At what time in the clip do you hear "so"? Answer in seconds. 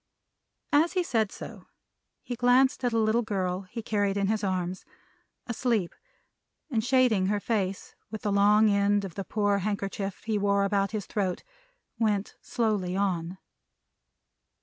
1.31-1.67